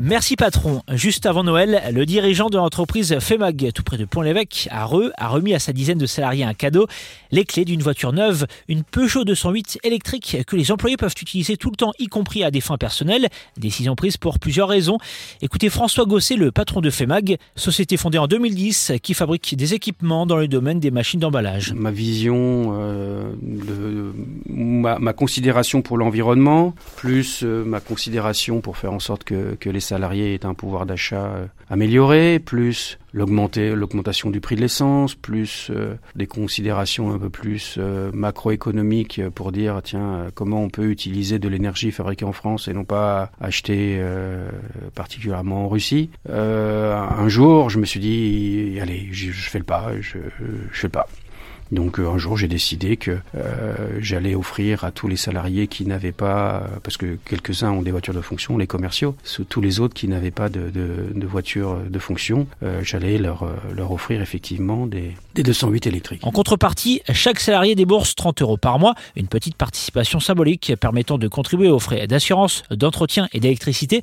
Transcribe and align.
Merci 0.00 0.34
patron. 0.34 0.82
Juste 0.92 1.24
avant 1.24 1.44
Noël, 1.44 1.80
le 1.92 2.04
dirigeant 2.04 2.50
de 2.50 2.56
l'entreprise 2.56 3.16
FEMAG, 3.20 3.70
tout 3.72 3.84
près 3.84 3.96
de 3.96 4.04
Pont-l'Évêque, 4.04 4.66
à 4.72 4.86
Reux, 4.86 5.12
a 5.18 5.28
remis 5.28 5.54
à 5.54 5.60
sa 5.60 5.72
dizaine 5.72 5.98
de 5.98 6.06
salariés 6.06 6.42
un 6.42 6.52
cadeau, 6.52 6.88
les 7.30 7.44
clés 7.44 7.64
d'une 7.64 7.80
voiture 7.80 8.12
neuve, 8.12 8.46
une 8.66 8.82
Peugeot 8.82 9.22
208 9.22 9.78
électrique 9.84 10.38
que 10.48 10.56
les 10.56 10.72
employés 10.72 10.96
peuvent 10.96 11.14
utiliser 11.20 11.56
tout 11.56 11.70
le 11.70 11.76
temps, 11.76 11.92
y 12.00 12.08
compris 12.08 12.42
à 12.42 12.50
des 12.50 12.60
fins 12.60 12.76
personnelles. 12.76 13.28
Décision 13.56 13.94
prise 13.94 14.16
pour 14.16 14.40
plusieurs 14.40 14.68
raisons. 14.68 14.98
Écoutez 15.42 15.70
François 15.70 16.06
Gosset, 16.06 16.34
le 16.34 16.50
patron 16.50 16.80
de 16.80 16.90
FEMAG, 16.90 17.38
société 17.54 17.96
fondée 17.96 18.18
en 18.18 18.26
2010 18.26 18.94
qui 19.00 19.14
fabrique 19.14 19.54
des 19.56 19.74
équipements 19.74 20.26
dans 20.26 20.36
le 20.36 20.48
domaine 20.48 20.80
des 20.80 20.90
machines 20.90 21.20
d'emballage. 21.20 21.72
Ma 21.72 21.92
vision, 21.92 22.76
euh, 22.80 23.32
ma, 24.84 25.12
considération 25.12 25.82
pour 25.82 25.98
l'environnement, 25.98 26.74
plus 26.96 27.42
euh, 27.42 27.64
ma 27.64 27.80
considération 27.80 28.60
pour 28.60 28.76
faire 28.76 28.92
en 28.92 29.00
sorte 29.00 29.24
que, 29.24 29.56
les 29.64 29.80
salariés 29.80 30.34
aient 30.34 30.46
un 30.46 30.54
pouvoir 30.54 30.86
d'achat 30.86 31.24
euh, 31.24 31.46
amélioré, 31.70 32.38
plus 32.38 32.98
l'augmentation 33.12 34.30
du 34.30 34.40
prix 34.40 34.56
de 34.56 34.60
l'essence, 34.60 35.14
plus 35.14 35.68
euh, 35.70 35.94
des 36.16 36.26
considérations 36.26 37.12
un 37.12 37.18
peu 37.18 37.30
plus 37.30 37.78
macroéconomiques 38.12 39.20
pour 39.34 39.52
dire 39.52 39.80
tiens 39.82 40.26
comment 40.34 40.62
on 40.62 40.68
peut 40.68 40.90
utiliser 40.90 41.38
de 41.38 41.48
l'énergie 41.48 41.92
fabriquée 41.92 42.24
en 42.24 42.32
France 42.32 42.66
et 42.68 42.72
non 42.72 42.84
pas 42.84 43.30
acheter 43.40 44.02
particulièrement 44.94 45.64
en 45.64 45.68
Russie. 45.68 46.10
un 46.28 47.28
jour, 47.28 47.70
je 47.70 47.78
me 47.78 47.84
suis 47.84 48.00
dit 48.00 48.78
allez, 48.82 49.08
je, 49.12 49.30
je 49.30 49.48
fais 49.48 49.58
le 49.58 49.64
pas, 49.64 49.92
je, 50.00 50.18
je 50.72 50.78
fais 50.78 50.88
le 50.88 50.92
pas. 50.92 51.06
Donc 51.72 51.98
euh, 51.98 52.08
un 52.08 52.18
jour, 52.18 52.36
j'ai 52.36 52.48
décidé 52.48 52.96
que 52.96 53.18
euh, 53.36 53.74
j'allais 54.00 54.34
offrir 54.34 54.84
à 54.84 54.90
tous 54.90 55.08
les 55.08 55.16
salariés 55.16 55.66
qui 55.66 55.86
n'avaient 55.86 56.12
pas, 56.12 56.56
euh, 56.56 56.78
parce 56.82 56.96
que 56.96 57.18
quelques-uns 57.24 57.70
ont 57.70 57.82
des 57.82 57.90
voitures 57.90 58.14
de 58.14 58.20
fonction, 58.20 58.58
les 58.58 58.66
commerciaux, 58.66 59.16
tous 59.48 59.60
les 59.60 59.80
autres 59.80 59.94
qui 59.94 60.08
n'avaient 60.08 60.30
pas 60.30 60.48
de, 60.48 60.70
de, 60.70 61.12
de 61.14 61.26
voitures 61.26 61.78
de 61.88 61.98
fonction, 61.98 62.46
j'allais 62.82 63.18
leur, 63.18 63.48
leur 63.74 63.92
offrir 63.92 64.20
effectivement 64.22 64.86
des, 64.86 65.14
des 65.34 65.42
208 65.42 65.86
électriques. 65.86 66.20
En 66.24 66.30
contrepartie, 66.30 67.02
chaque 67.12 67.40
salarié 67.40 67.74
débourse 67.74 68.14
30 68.14 68.42
euros 68.42 68.56
par 68.56 68.78
mois, 68.78 68.94
une 69.16 69.26
petite 69.26 69.56
participation 69.56 70.20
symbolique 70.20 70.72
permettant 70.80 71.18
de 71.18 71.28
contribuer 71.28 71.68
aux 71.68 71.78
frais 71.78 72.06
d'assurance, 72.06 72.62
d'entretien 72.70 73.28
et 73.32 73.40
d'électricité. 73.40 74.02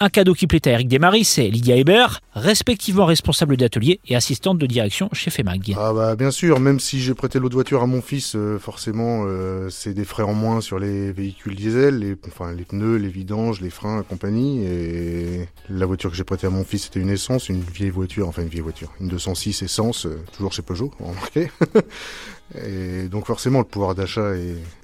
Un 0.00 0.08
cadeau 0.08 0.34
qui 0.34 0.46
plaît 0.46 0.66
à 0.66 0.72
Eric 0.72 0.88
Desmaris 0.88 1.34
et 1.38 1.50
Lydia 1.50 1.76
Hébert, 1.76 2.20
respectivement 2.34 3.04
responsable 3.04 3.56
d'atelier 3.56 4.00
et 4.06 4.16
assistante 4.16 4.58
de 4.58 4.66
direction 4.66 5.08
chez 5.12 5.30
FEMAG. 5.30 5.74
Ah 5.78 5.92
bah 5.92 6.16
bien 6.16 6.30
sûr, 6.30 6.60
même 6.60 6.80
si 6.80 7.01
j'ai 7.02 7.14
prêté 7.14 7.38
l'autre 7.38 7.54
voiture 7.54 7.82
à 7.82 7.86
mon 7.86 8.00
fils, 8.00 8.34
euh, 8.34 8.58
forcément, 8.58 9.24
euh, 9.26 9.68
c'est 9.68 9.94
des 9.94 10.04
frais 10.04 10.22
en 10.22 10.34
moins 10.34 10.60
sur 10.60 10.78
les 10.78 11.12
véhicules 11.12 11.54
diesel, 11.54 11.98
les, 11.98 12.16
enfin 12.26 12.52
les 12.52 12.64
pneus, 12.64 12.96
les 12.96 13.08
vidanges, 13.08 13.60
les 13.60 13.70
freins 13.70 14.00
et 14.00 14.04
compagnie. 14.04 14.64
Et 14.64 15.48
la 15.68 15.86
voiture 15.86 16.10
que 16.10 16.16
j'ai 16.16 16.24
prêtée 16.24 16.46
à 16.46 16.50
mon 16.50 16.64
fils, 16.64 16.84
c'était 16.84 17.00
une 17.00 17.10
essence, 17.10 17.48
une 17.48 17.60
vieille 17.60 17.90
voiture, 17.90 18.28
enfin 18.28 18.42
une 18.42 18.48
vieille 18.48 18.62
voiture, 18.62 18.92
une 19.00 19.08
206 19.08 19.62
essence, 19.62 20.06
euh, 20.06 20.22
toujours 20.36 20.52
chez 20.52 20.62
Peugeot, 20.62 20.90
remarquez. 20.98 21.50
Et 22.54 23.08
donc 23.08 23.26
forcément, 23.26 23.60
le 23.60 23.64
pouvoir 23.64 23.94
d'achat, 23.94 24.32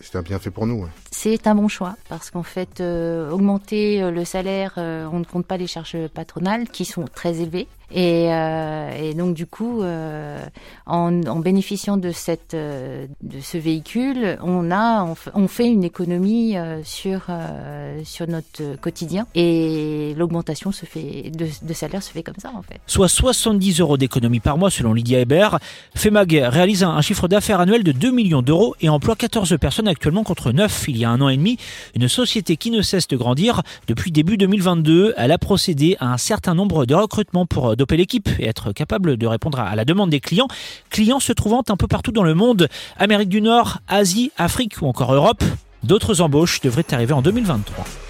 c'est 0.00 0.16
un 0.16 0.22
bienfait 0.22 0.50
pour 0.50 0.66
nous. 0.66 0.86
C'est 1.10 1.46
un 1.46 1.54
bon 1.54 1.68
choix 1.68 1.96
parce 2.08 2.30
qu'en 2.30 2.42
fait, 2.42 2.80
euh, 2.80 3.30
augmenter 3.30 4.02
euh, 4.02 4.10
le 4.10 4.24
salaire, 4.24 4.74
euh, 4.78 5.08
on 5.12 5.18
ne 5.18 5.24
compte 5.24 5.46
pas 5.46 5.56
les 5.56 5.66
charges 5.66 5.96
patronales 6.14 6.68
qui 6.68 6.84
sont 6.84 7.04
très 7.12 7.40
élevées. 7.40 7.66
Et, 7.92 8.24
et 8.24 9.14
donc 9.14 9.34
du 9.34 9.46
coup, 9.46 9.80
en, 9.84 11.22
en, 11.22 11.36
bénéficiant 11.38 11.96
de 11.96 12.10
cette 12.10 12.56
de 12.56 13.40
ce 13.40 13.58
véhicule, 13.58 14.38
on 14.42 14.72
a 14.72 15.06
on, 15.34 15.46
fait 15.46 15.68
une 15.68 15.84
économie 15.84 16.56
sur 16.82 17.28
sur 18.02 18.26
notre 18.26 18.74
quotidien 18.80 19.28
et 19.36 20.14
l'augmentation 20.16 20.72
se 20.72 20.84
fait 20.84 21.30
de, 21.30 21.46
de, 21.62 21.72
salaire 21.74 22.02
se 22.02 22.10
fait 22.10 22.24
comme 22.24 22.34
ça 22.42 22.50
en 22.56 22.62
fait. 22.62 22.80
Soit 22.88 23.06
70 23.06 23.78
euros 23.78 23.96
d'économie 23.96 24.40
par 24.40 24.58
mois 24.58 24.72
selon 24.72 24.92
Lydia 24.92 25.20
Hébert. 25.20 25.60
FEMAG 25.94 26.42
réalise 26.48 26.82
un 26.82 27.00
chiffre 27.02 27.28
d'affaires 27.28 27.55
annuel 27.60 27.82
de 27.82 27.92
2 27.92 28.10
millions 28.10 28.42
d'euros 28.42 28.74
et 28.80 28.88
emploie 28.88 29.16
14 29.16 29.56
personnes 29.60 29.88
actuellement 29.88 30.24
contre 30.24 30.52
9 30.52 30.84
il 30.88 30.96
y 30.96 31.04
a 31.04 31.10
un 31.10 31.20
an 31.20 31.28
et 31.28 31.36
demi. 31.36 31.58
Une 31.94 32.08
société 32.08 32.56
qui 32.56 32.70
ne 32.70 32.82
cesse 32.82 33.08
de 33.08 33.16
grandir. 33.16 33.62
Depuis 33.86 34.12
début 34.12 34.36
2022, 34.36 35.14
elle 35.16 35.32
a 35.32 35.38
procédé 35.38 35.96
à 36.00 36.12
un 36.12 36.16
certain 36.16 36.54
nombre 36.54 36.86
de 36.86 36.94
recrutements 36.94 37.46
pour 37.46 37.76
doper 37.76 37.96
l'équipe 37.96 38.28
et 38.38 38.46
être 38.46 38.72
capable 38.72 39.16
de 39.16 39.26
répondre 39.26 39.58
à 39.60 39.74
la 39.76 39.84
demande 39.84 40.10
des 40.10 40.20
clients. 40.20 40.48
Clients 40.90 41.20
se 41.20 41.32
trouvant 41.32 41.62
un 41.68 41.76
peu 41.76 41.86
partout 41.86 42.12
dans 42.12 42.22
le 42.22 42.34
monde, 42.34 42.68
Amérique 42.98 43.28
du 43.28 43.40
Nord, 43.40 43.78
Asie, 43.88 44.32
Afrique 44.36 44.80
ou 44.82 44.86
encore 44.86 45.14
Europe. 45.14 45.44
D'autres 45.82 46.20
embauches 46.20 46.60
devraient 46.60 46.92
arriver 46.92 47.12
en 47.12 47.22
2023. 47.22 48.05